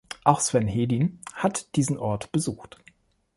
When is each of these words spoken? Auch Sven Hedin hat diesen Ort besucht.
Auch 0.23 0.39
Sven 0.39 0.67
Hedin 0.67 1.19
hat 1.35 1.75
diesen 1.75 1.99
Ort 1.99 2.31
besucht. 2.31 2.79